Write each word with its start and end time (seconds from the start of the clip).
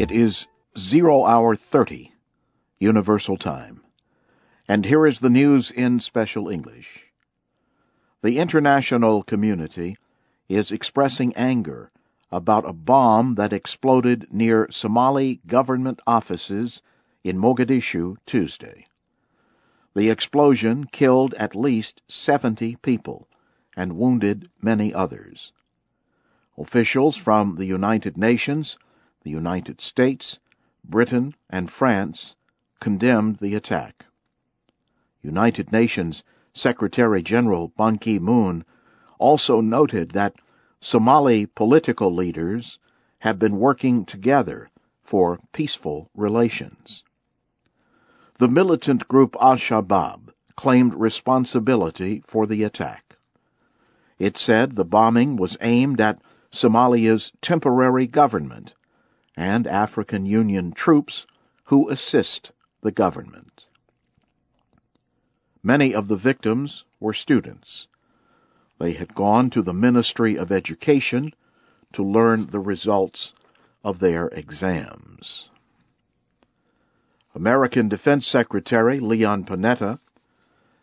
It 0.00 0.10
is 0.10 0.46
zero 0.78 1.26
hour 1.26 1.54
thirty, 1.54 2.14
Universal 2.78 3.36
Time. 3.36 3.82
And 4.66 4.86
here 4.86 5.06
is 5.06 5.20
the 5.20 5.28
news 5.28 5.70
in 5.70 6.00
special 6.00 6.48
English. 6.48 7.04
The 8.22 8.38
international 8.38 9.22
community 9.22 9.98
is 10.48 10.72
expressing 10.72 11.36
anger 11.36 11.90
about 12.32 12.66
a 12.66 12.72
bomb 12.72 13.34
that 13.34 13.52
exploded 13.52 14.28
near 14.30 14.68
Somali 14.70 15.42
government 15.46 16.00
offices 16.06 16.80
in 17.22 17.36
Mogadishu 17.36 18.16
Tuesday. 18.24 18.86
The 19.94 20.08
explosion 20.08 20.86
killed 20.86 21.34
at 21.34 21.54
least 21.54 22.00
70 22.08 22.76
people 22.76 23.28
and 23.76 23.98
wounded 23.98 24.48
many 24.62 24.94
others. 24.94 25.52
Officials 26.56 27.18
from 27.18 27.56
the 27.56 27.66
United 27.66 28.16
Nations, 28.16 28.78
the 29.22 29.30
United 29.30 29.80
States, 29.80 30.38
Britain, 30.84 31.34
and 31.48 31.70
France 31.70 32.34
condemned 32.80 33.36
the 33.36 33.54
attack. 33.54 34.06
United 35.22 35.70
Nations 35.70 36.22
Secretary 36.54 37.22
General 37.22 37.68
Ban 37.76 37.98
Ki 37.98 38.18
moon 38.18 38.64
also 39.18 39.60
noted 39.60 40.12
that 40.12 40.34
Somali 40.80 41.44
political 41.44 42.14
leaders 42.14 42.78
have 43.18 43.38
been 43.38 43.58
working 43.58 44.06
together 44.06 44.68
for 45.02 45.38
peaceful 45.52 46.10
relations. 46.14 47.02
The 48.38 48.48
militant 48.48 49.06
group 49.06 49.36
Al 49.38 49.56
Shabaab 49.56 50.30
claimed 50.56 50.94
responsibility 50.94 52.22
for 52.26 52.46
the 52.46 52.64
attack. 52.64 53.16
It 54.18 54.38
said 54.38 54.74
the 54.74 54.84
bombing 54.84 55.36
was 55.36 55.58
aimed 55.60 56.00
at 56.00 56.22
Somalia's 56.50 57.30
temporary 57.42 58.06
government 58.06 58.72
and 59.40 59.66
African 59.66 60.26
Union 60.26 60.70
troops 60.70 61.24
who 61.64 61.88
assist 61.88 62.52
the 62.82 62.92
government. 62.92 63.64
Many 65.62 65.94
of 65.94 66.08
the 66.08 66.16
victims 66.16 66.84
were 67.00 67.14
students. 67.14 67.86
They 68.78 68.92
had 68.92 69.14
gone 69.14 69.48
to 69.50 69.62
the 69.62 69.72
Ministry 69.72 70.36
of 70.36 70.52
Education 70.52 71.32
to 71.94 72.02
learn 72.02 72.50
the 72.50 72.60
results 72.60 73.32
of 73.82 73.98
their 73.98 74.28
exams. 74.28 75.48
American 77.34 77.88
Defense 77.88 78.26
Secretary 78.26 79.00
Leon 79.00 79.46
Panetta 79.46 80.00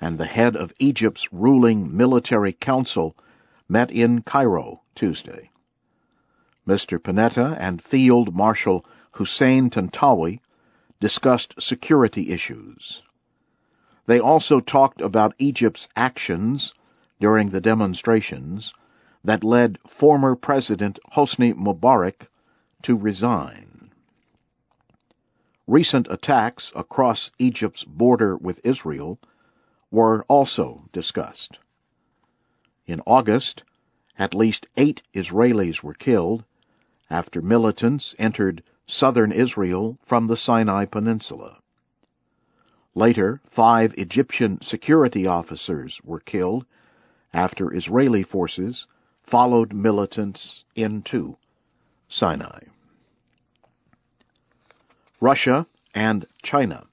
and 0.00 0.16
the 0.16 0.24
head 0.24 0.56
of 0.56 0.72
Egypt's 0.78 1.30
ruling 1.30 1.94
military 1.94 2.54
council 2.54 3.14
met 3.68 3.90
in 3.90 4.22
Cairo 4.22 4.80
Tuesday. 4.94 5.50
Mr. 6.68 6.98
Panetta 6.98 7.56
and 7.58 7.80
Field 7.80 8.34
Marshal 8.34 8.84
Hussein 9.12 9.70
Tantawi 9.70 10.38
discussed 11.00 11.54
security 11.58 12.30
issues. 12.30 13.00
They 14.04 14.20
also 14.20 14.60
talked 14.60 15.00
about 15.00 15.34
Egypt's 15.38 15.88
actions 15.96 16.74
during 17.20 17.48
the 17.48 17.62
demonstrations 17.62 18.74
that 19.24 19.42
led 19.42 19.78
former 19.88 20.36
President 20.36 20.98
Hosni 21.14 21.54
Mubarak 21.54 22.26
to 22.82 22.96
resign. 22.96 23.90
Recent 25.66 26.06
attacks 26.10 26.70
across 26.76 27.30
Egypt's 27.38 27.84
border 27.84 28.36
with 28.36 28.60
Israel 28.62 29.18
were 29.90 30.22
also 30.28 30.84
discussed. 30.92 31.58
In 32.86 33.00
August, 33.06 33.64
at 34.18 34.34
least 34.34 34.66
eight 34.76 35.00
Israelis 35.14 35.82
were 35.82 35.94
killed 35.94 36.44
after 37.10 37.40
militants 37.40 38.14
entered 38.18 38.62
southern 38.86 39.32
Israel 39.32 39.98
from 40.06 40.26
the 40.26 40.36
Sinai 40.36 40.84
Peninsula. 40.84 41.58
Later, 42.94 43.40
five 43.50 43.94
Egyptian 43.96 44.60
security 44.62 45.26
officers 45.26 46.00
were 46.04 46.20
killed 46.20 46.64
after 47.32 47.74
Israeli 47.74 48.22
forces 48.22 48.86
followed 49.22 49.72
militants 49.72 50.64
into 50.74 51.36
Sinai. 52.08 52.60
Russia 55.20 55.66
and 55.94 56.26
China 56.42 56.86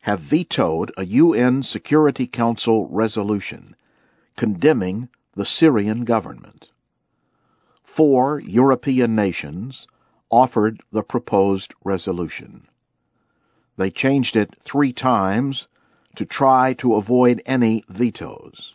have 0.00 0.20
vetoed 0.20 0.92
a 0.96 1.04
UN 1.04 1.62
Security 1.62 2.26
Council 2.26 2.88
resolution 2.88 3.76
condemning 4.36 5.08
the 5.34 5.44
Syrian 5.44 6.04
government. 6.04 6.68
Four 7.96 8.40
European 8.40 9.14
nations 9.14 9.86
offered 10.30 10.82
the 10.92 11.02
proposed 11.02 11.72
resolution. 11.82 12.68
They 13.78 13.90
changed 13.90 14.36
it 14.36 14.54
three 14.60 14.92
times 14.92 15.66
to 16.16 16.26
try 16.26 16.74
to 16.74 16.96
avoid 16.96 17.40
any 17.46 17.84
vetoes. 17.88 18.74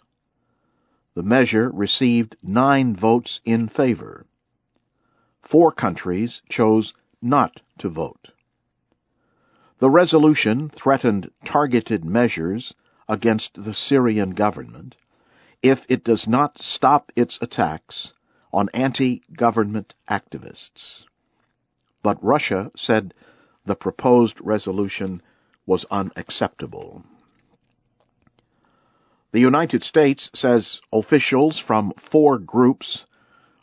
The 1.13 1.21
measure 1.21 1.69
received 1.69 2.35
nine 2.41 2.95
votes 2.95 3.41
in 3.45 3.67
favor. 3.67 4.25
Four 5.43 5.71
countries 5.71 6.41
chose 6.49 6.91
not 7.21 7.61
to 7.77 7.89
vote. 7.89 8.29
The 9.77 9.91
resolution 9.91 10.67
threatened 10.67 11.29
targeted 11.45 12.03
measures 12.03 12.73
against 13.07 13.63
the 13.63 13.75
Syrian 13.75 14.31
government 14.31 14.97
if 15.61 15.85
it 15.89 16.03
does 16.03 16.27
not 16.27 16.59
stop 16.59 17.11
its 17.15 17.37
attacks 17.39 18.13
on 18.53 18.69
anti-government 18.73 19.94
activists. 20.09 21.03
But 22.03 22.23
Russia 22.23 22.72
said 22.75 23.13
the 23.66 23.75
proposed 23.75 24.39
resolution 24.41 25.22
was 25.66 25.85
unacceptable. 25.91 27.03
The 29.31 29.40
United 29.40 29.84
States 29.84 30.29
says 30.34 30.81
officials 30.91 31.57
from 31.57 31.94
four 32.11 32.38
groups 32.38 33.06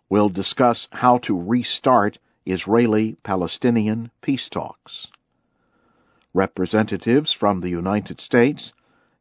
will 0.09 0.31
discuss 0.31 0.89
how 0.91 1.19
to 1.19 1.39
restart 1.39 2.19
Israeli-Palestinian 2.47 4.11
peace 4.23 4.49
talks. 4.49 5.09
Representatives 6.33 7.33
from 7.33 7.61
the 7.61 7.69
United 7.69 8.21
States, 8.21 8.73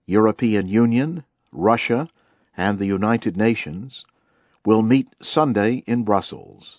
European 0.06 0.68
Union, 0.68 1.26
Russia, 1.52 2.08
and 2.56 2.80
the 2.80 2.86
United 2.86 3.36
Nations 3.36 4.06
will 4.68 4.82
meet 4.82 5.08
Sunday 5.22 5.82
in 5.88 6.04
Brussels. 6.04 6.78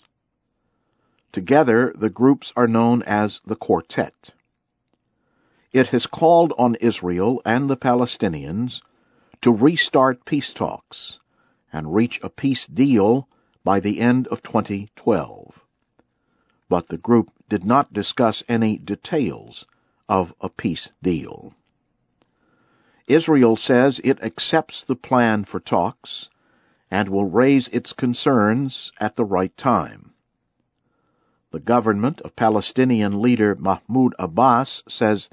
Together, 1.31 1.91
the 1.97 2.11
groups 2.11 2.53
are 2.55 2.67
known 2.67 3.01
as 3.01 3.39
the 3.47 3.55
Quartet. 3.55 4.29
It 5.71 5.87
has 5.87 6.05
called 6.05 6.53
on 6.55 6.75
Israel 6.75 7.41
and 7.43 7.67
the 7.67 7.75
Palestinians 7.75 8.81
to 9.41 9.51
restart 9.51 10.23
peace 10.23 10.53
talks 10.53 11.17
and 11.73 11.95
reach 11.95 12.19
a 12.21 12.29
peace 12.29 12.67
deal 12.67 13.27
by 13.63 13.79
the 13.79 13.99
end 13.99 14.27
of 14.27 14.43
2012. 14.43 15.59
But 16.69 16.89
the 16.89 16.97
group 16.99 17.31
did 17.49 17.65
not 17.65 17.91
discuss 17.91 18.43
any 18.47 18.77
details 18.77 19.65
of 20.07 20.31
a 20.39 20.49
peace 20.49 20.89
deal. 21.01 21.55
Israel 23.07 23.55
says 23.55 23.99
it 24.03 24.21
accepts 24.21 24.83
the 24.83 24.95
plan 24.95 25.43
for 25.43 25.59
talks 25.59 26.29
and 26.91 27.09
will 27.09 27.25
raise 27.25 27.67
its 27.69 27.93
concerns 27.93 28.91
at 28.99 29.15
the 29.15 29.25
right 29.25 29.55
time. 29.57 30.13
The 31.51 31.59
government 31.59 32.21
of 32.21 32.35
Palestinian 32.35 33.21
leader 33.21 33.55
Mahmoud 33.55 34.13
Abbas 34.19 34.83
says 34.87 35.29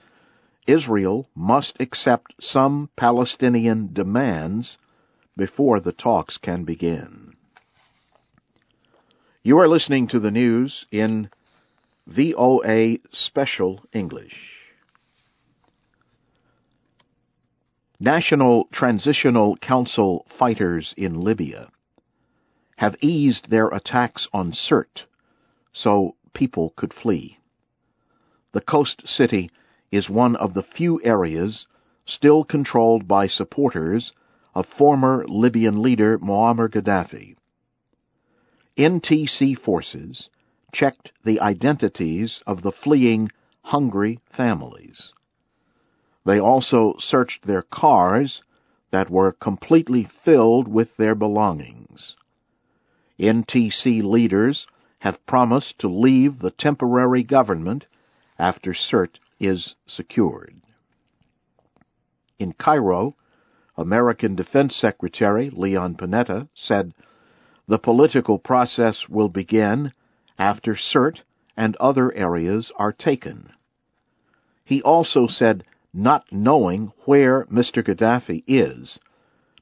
Israel 0.66 1.28
must 1.34 1.77
accept 1.81 2.34
some 2.41 2.89
Palestinian 2.97 3.93
demands 3.93 4.78
before 5.37 5.81
the 5.81 5.93
talks 5.93 6.39
can 6.39 6.65
begin. 6.65 7.34
You 9.43 9.59
are 9.59 9.69
listening 9.69 10.09
to 10.09 10.19
the 10.19 10.31
news 10.31 10.87
in 10.91 11.31
VOA 12.06 12.98
Special 13.13 13.84
English. 13.92 14.55
National 18.01 18.65
Transitional 18.71 19.57
Council 19.57 20.27
fighters 20.28 20.93
in 20.98 21.22
Libya 21.22 21.71
have 22.77 22.95
eased 23.01 23.48
their 23.48 23.69
attacks 23.69 24.28
on 24.34 24.53
Sirte 24.53 25.07
so 25.72 26.15
people 26.34 26.75
could 26.77 26.93
flee. 26.93 27.39
The 28.53 28.60
coast 28.60 29.09
city 29.09 29.51
is 29.91 30.10
one 30.10 30.37
of 30.37 30.53
the 30.53 30.63
few 30.63 31.03
areas 31.03 31.66
still 32.04 32.45
controlled 32.45 33.09
by 33.09 33.28
supporters 33.28 34.13
of 34.54 34.66
former 34.66 35.25
Libyan 35.27 35.81
leader 35.81 36.19
Muammar 36.19 36.69
Gaddafi. 36.69 37.34
NTC 38.77 39.59
forces 39.59 40.28
checked 40.71 41.13
the 41.25 41.41
identities 41.41 42.42
of 42.47 42.60
the 42.60 42.72
fleeing 42.72 43.31
hungry 43.63 44.21
families. 44.31 45.15
They 46.27 46.41
also 46.41 46.97
searched 46.99 47.47
their 47.47 47.63
cars 47.63 48.43
that 48.91 49.09
were 49.09 49.31
completely 49.31 50.03
filled 50.03 50.67
with 50.67 50.97
their 50.97 51.15
belongings. 51.15 52.17
NTC 53.17 54.03
leaders 54.03 54.67
have 54.99 55.25
promised 55.25 55.78
to 55.78 55.89
leave 55.89 56.41
the 56.41 56.51
temporary 56.51 57.23
government 57.23 57.87
after 58.41 58.73
Sirte 58.73 59.21
is 59.39 59.77
secured. 59.87 60.57
In 62.41 62.53
Cairo, 62.55 63.15
American 63.77 64.34
Defense 64.34 64.75
Secretary 64.75 65.49
Leon 65.49 65.95
Panetta 65.95 66.49
said, 66.55 66.93
The 67.69 67.78
political 67.78 68.41
process 68.41 69.09
will 69.09 69.28
begin 69.28 69.93
after 70.41 70.75
Sirte 70.75 71.23
and 71.57 71.77
other 71.77 72.13
areas 72.15 72.73
are 72.77 72.93
taken. 72.93 73.51
He 74.65 74.83
also 74.83 75.28
said 75.28 75.63
not 75.97 76.31
knowing 76.31 76.93
where 77.07 77.47
Mr. 77.47 77.83
Gaddafi 77.83 78.45
is 78.47 78.98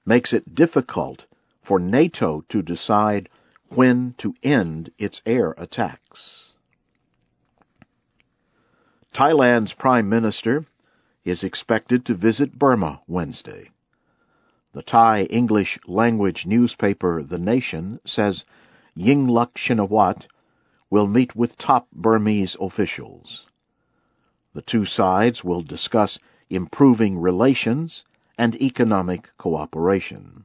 makes 0.04 0.32
it 0.32 0.52
difficult 0.54 1.24
for 1.62 1.78
NATO 1.78 2.42
to 2.48 2.60
decide 2.60 3.28
when 3.68 4.14
to 4.18 4.34
end 4.42 4.90
its 4.98 5.22
air 5.24 5.54
attacks. 5.56 6.52
Thailand's 9.14 9.72
Prime 9.74 10.08
Minister 10.08 10.64
is 11.24 11.44
expected 11.44 12.04
to 12.06 12.14
visit 12.14 12.58
Burma 12.58 13.00
Wednesday. 13.06 13.70
The 14.72 14.82
Thai 14.82 15.22
English 15.26 15.78
language 15.86 16.46
newspaper 16.46 17.22
The 17.22 17.38
Nation 17.38 18.00
says 18.04 18.44
Yingluck 18.96 19.54
Shinawatra 19.54 20.26
will 20.90 21.06
meet 21.06 21.36
with 21.36 21.56
top 21.56 21.86
Burmese 21.92 22.56
officials. 22.60 23.46
The 24.54 24.62
two 24.62 24.84
sides 24.84 25.42
will 25.42 25.62
discuss 25.62 26.18
improving 26.48 27.18
relations 27.18 28.04
and 28.38 28.54
economic 28.56 29.30
cooperation. 29.36 30.44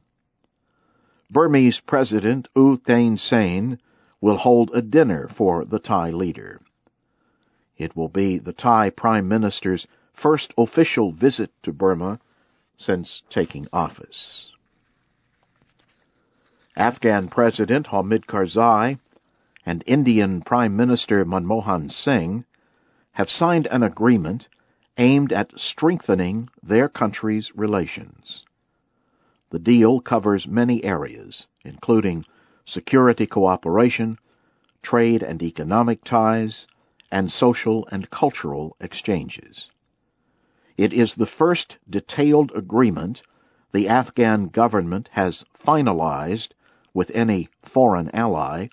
Burmese 1.30 1.80
President 1.80 2.48
U 2.56 2.76
Thein 2.76 3.16
Sein 3.16 3.78
will 4.20 4.36
hold 4.36 4.72
a 4.74 4.82
dinner 4.82 5.28
for 5.28 5.64
the 5.64 5.78
Thai 5.78 6.10
leader. 6.10 6.60
It 7.78 7.96
will 7.96 8.08
be 8.08 8.38
the 8.38 8.52
Thai 8.52 8.90
Prime 8.90 9.28
Minister's 9.28 9.86
first 10.12 10.52
official 10.58 11.12
visit 11.12 11.50
to 11.62 11.72
Burma 11.72 12.18
since 12.76 13.22
taking 13.30 13.68
office. 13.72 14.50
Afghan 16.76 17.28
President 17.28 17.86
Hamid 17.86 18.26
Karzai 18.26 18.98
and 19.64 19.84
Indian 19.86 20.42
Prime 20.42 20.76
Minister 20.76 21.24
Manmohan 21.24 21.90
Singh 21.90 22.44
have 23.12 23.30
signed 23.30 23.66
an 23.66 23.82
agreement 23.82 24.48
aimed 24.96 25.32
at 25.32 25.58
strengthening 25.58 26.48
their 26.62 26.88
country's 26.88 27.54
relations. 27.54 28.44
The 29.50 29.58
deal 29.58 30.00
covers 30.00 30.46
many 30.46 30.84
areas, 30.84 31.46
including 31.64 32.24
security 32.64 33.26
cooperation, 33.26 34.18
trade 34.82 35.22
and 35.22 35.42
economic 35.42 36.04
ties, 36.04 36.66
and 37.10 37.32
social 37.32 37.88
and 37.90 38.08
cultural 38.10 38.76
exchanges. 38.80 39.68
It 40.76 40.92
is 40.92 41.14
the 41.14 41.26
first 41.26 41.78
detailed 41.88 42.52
agreement 42.54 43.22
the 43.72 43.88
Afghan 43.88 44.48
government 44.48 45.08
has 45.12 45.44
finalized 45.64 46.48
with 46.94 47.10
any 47.12 47.48
foreign 47.62 48.10
ally 48.14 48.68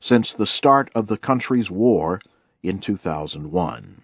since 0.00 0.32
the 0.32 0.46
start 0.46 0.90
of 0.94 1.06
the 1.06 1.16
country's 1.16 1.70
war 1.70 2.20
in 2.62 2.78
2001. 2.78 4.02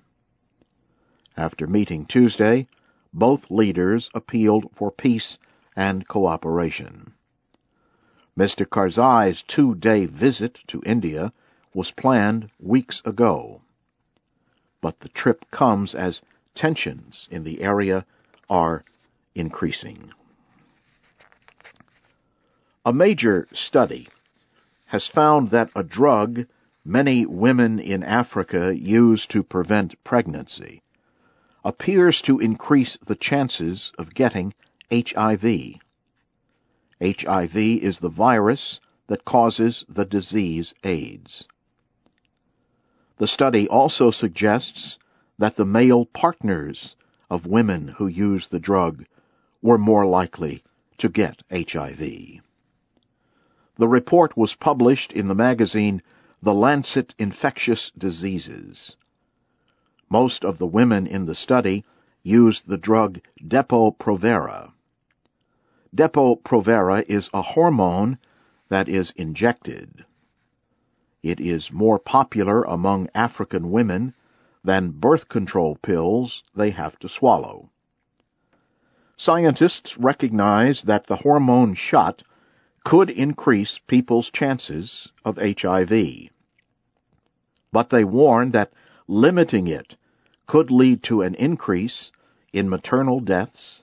After 1.36 1.66
meeting 1.66 2.06
Tuesday, 2.06 2.66
both 3.12 3.50
leaders 3.50 4.10
appealed 4.14 4.70
for 4.74 4.90
peace 4.90 5.38
and 5.76 6.06
cooperation. 6.08 7.12
Mr. 8.36 8.66
Karzai's 8.66 9.42
two-day 9.42 10.06
visit 10.06 10.58
to 10.68 10.82
India 10.84 11.32
was 11.74 11.90
planned 11.92 12.50
weeks 12.58 13.00
ago. 13.04 13.62
But 14.80 15.00
the 15.00 15.08
trip 15.08 15.50
comes 15.50 15.94
as 15.94 16.22
tensions 16.54 17.28
in 17.30 17.44
the 17.44 17.62
area 17.62 18.04
are 18.50 18.84
increasing. 19.34 20.12
A 22.84 22.92
major 22.92 23.46
study 23.52 24.08
has 24.86 25.06
found 25.06 25.50
that 25.50 25.70
a 25.76 25.82
drug 25.82 26.46
many 26.88 27.26
women 27.26 27.78
in 27.78 28.02
Africa 28.02 28.74
use 28.74 29.26
to 29.26 29.42
prevent 29.42 30.02
pregnancy 30.04 30.82
appears 31.62 32.22
to 32.22 32.38
increase 32.38 32.96
the 33.06 33.14
chances 33.14 33.92
of 33.98 34.14
getting 34.14 34.54
HIV. 34.90 35.74
HIV 37.02 37.56
is 37.56 37.98
the 37.98 38.08
virus 38.08 38.80
that 39.06 39.26
causes 39.26 39.84
the 39.86 40.06
disease 40.06 40.72
AIDS. 40.82 41.46
The 43.18 43.28
study 43.28 43.68
also 43.68 44.10
suggests 44.10 44.96
that 45.38 45.56
the 45.56 45.66
male 45.66 46.06
partners 46.06 46.96
of 47.28 47.44
women 47.44 47.88
who 47.88 48.06
use 48.06 48.48
the 48.48 48.58
drug 48.58 49.04
were 49.60 49.78
more 49.78 50.06
likely 50.06 50.64
to 50.96 51.10
get 51.10 51.42
HIV. 51.52 52.40
The 53.76 53.88
report 53.88 54.38
was 54.38 54.54
published 54.54 55.12
in 55.12 55.28
the 55.28 55.34
magazine 55.34 56.02
The 56.40 56.54
Lancet 56.54 57.16
Infectious 57.18 57.90
Diseases. 57.98 58.94
Most 60.08 60.44
of 60.44 60.58
the 60.58 60.68
women 60.68 61.04
in 61.04 61.26
the 61.26 61.34
study 61.34 61.84
used 62.22 62.68
the 62.68 62.76
drug 62.78 63.18
Depo-Provera. 63.44 64.70
Depo-Provera 65.92 67.04
is 67.08 67.28
a 67.34 67.42
hormone 67.42 68.18
that 68.68 68.88
is 68.88 69.10
injected. 69.16 70.04
It 71.24 71.40
is 71.40 71.72
more 71.72 71.98
popular 71.98 72.62
among 72.62 73.08
African 73.16 73.72
women 73.72 74.14
than 74.62 74.92
birth 74.92 75.28
control 75.28 75.74
pills 75.82 76.44
they 76.54 76.70
have 76.70 76.96
to 77.00 77.08
swallow. 77.08 77.70
Scientists 79.16 79.98
recognize 79.98 80.82
that 80.82 81.08
the 81.08 81.16
hormone 81.16 81.74
shot 81.74 82.22
could 82.88 83.10
increase 83.10 83.78
people's 83.86 84.30
chances 84.30 85.08
of 85.22 85.36
HIV. 85.36 86.30
But 87.70 87.90
they 87.90 88.02
warn 88.02 88.52
that 88.52 88.72
limiting 89.06 89.66
it 89.66 89.94
could 90.46 90.70
lead 90.70 91.02
to 91.02 91.20
an 91.20 91.34
increase 91.34 92.10
in 92.50 92.70
maternal 92.70 93.20
deaths, 93.20 93.82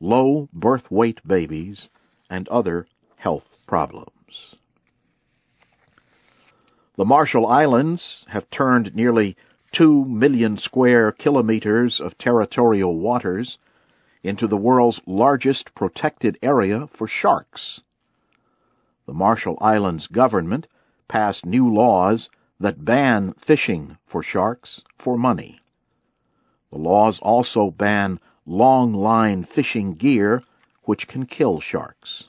low 0.00 0.48
birth 0.54 0.90
weight 0.90 1.20
babies, 1.26 1.90
and 2.30 2.48
other 2.48 2.86
health 3.16 3.46
problems. 3.66 4.54
The 6.96 7.04
Marshall 7.04 7.46
Islands 7.46 8.24
have 8.30 8.48
turned 8.48 8.94
nearly 8.94 9.36
2 9.72 10.06
million 10.06 10.56
square 10.56 11.12
kilometers 11.12 12.00
of 12.00 12.16
territorial 12.16 12.98
waters 12.98 13.58
into 14.22 14.46
the 14.46 14.56
world's 14.56 15.02
largest 15.04 15.74
protected 15.74 16.38
area 16.40 16.88
for 16.94 17.06
sharks. 17.06 17.82
The 19.06 19.14
Marshall 19.14 19.56
Islands 19.60 20.08
government 20.08 20.66
passed 21.06 21.46
new 21.46 21.72
laws 21.72 22.28
that 22.58 22.84
ban 22.84 23.34
fishing 23.34 23.98
for 24.04 24.22
sharks 24.22 24.82
for 24.98 25.16
money. 25.16 25.60
The 26.72 26.78
laws 26.78 27.20
also 27.20 27.70
ban 27.70 28.18
long 28.44 28.92
line 28.92 29.44
fishing 29.44 29.94
gear 29.94 30.42
which 30.82 31.06
can 31.06 31.26
kill 31.26 31.60
sharks. 31.60 32.24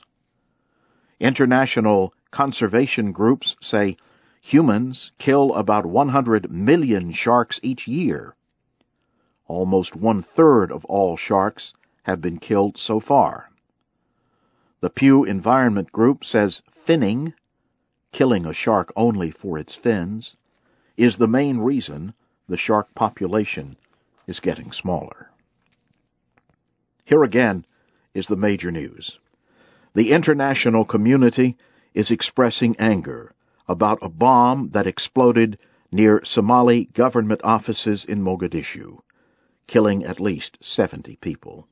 International 1.18 2.14
conservation 2.30 3.10
groups 3.10 3.56
say 3.60 3.96
humans 4.40 5.10
kill 5.18 5.54
about 5.54 5.84
100 5.84 6.50
million 6.50 7.10
sharks 7.10 7.58
each 7.62 7.88
year. 7.88 8.36
Almost 9.48 9.96
one 9.96 10.22
third 10.22 10.70
of 10.70 10.84
all 10.84 11.16
sharks 11.16 11.72
have 12.04 12.20
been 12.20 12.38
killed 12.38 12.78
so 12.78 13.00
far. 13.00 13.50
The 14.80 14.90
Pew 14.90 15.24
Environment 15.24 15.90
Group 15.90 16.24
says 16.24 16.62
finning, 16.86 17.34
killing 18.12 18.46
a 18.46 18.52
shark 18.52 18.92
only 18.94 19.32
for 19.32 19.58
its 19.58 19.74
fins, 19.74 20.36
is 20.96 21.16
the 21.16 21.26
main 21.26 21.58
reason 21.58 22.14
the 22.48 22.56
shark 22.56 22.94
population 22.94 23.76
is 24.28 24.38
getting 24.38 24.70
smaller. 24.70 25.30
Here 27.04 27.24
again 27.24 27.66
is 28.14 28.28
the 28.28 28.36
major 28.36 28.70
news. 28.70 29.18
The 29.94 30.12
international 30.12 30.84
community 30.84 31.56
is 31.92 32.12
expressing 32.12 32.76
anger 32.78 33.34
about 33.66 33.98
a 34.00 34.08
bomb 34.08 34.70
that 34.74 34.86
exploded 34.86 35.58
near 35.90 36.24
Somali 36.24 36.84
government 36.84 37.40
offices 37.42 38.04
in 38.04 38.22
Mogadishu, 38.22 39.00
killing 39.66 40.04
at 40.04 40.20
least 40.20 40.56
70 40.60 41.16
people. 41.16 41.66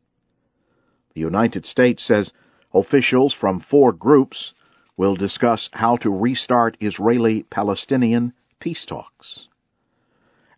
The 1.15 1.21
United 1.21 1.67
States 1.67 2.03
says 2.03 2.33
officials 2.79 3.33
from 3.33 3.61
four 3.61 3.93
groups 3.93 4.53
will 4.97 5.17
discuss 5.17 5.69
how 5.73 5.97
to 5.97 6.11
restart 6.11 6.77
Israeli 6.81 7.43
Palestinian 7.45 8.33
peace 8.61 8.85
talks. 8.85 9.49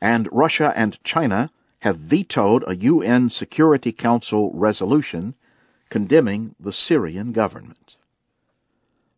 And 0.00 0.28
Russia 0.30 0.72
and 0.74 0.98
China 1.02 1.50
have 1.80 1.96
vetoed 1.96 2.64
a 2.66 2.76
UN 2.76 3.30
Security 3.30 3.92
Council 3.92 4.50
resolution 4.54 5.34
condemning 5.90 6.54
the 6.60 6.72
Syrian 6.72 7.32
government. 7.32 7.96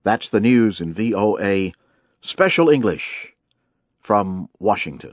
That's 0.02 0.30
the 0.30 0.40
news 0.40 0.80
in 0.80 0.95
VOA 0.95 1.73
Special 2.23 2.69
English 2.69 3.33
from 4.02 4.49
Washington. 4.59 5.09